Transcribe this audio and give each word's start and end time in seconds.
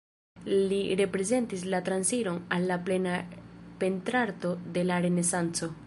Li 0.69 0.77
reprezentis 1.01 1.65
la 1.75 1.81
transiron 1.89 2.39
al 2.57 2.65
la 2.71 2.79
plena 2.89 3.15
pentrarto 3.85 4.57
de 4.79 4.89
la 4.91 4.99
Renesanco. 5.07 5.73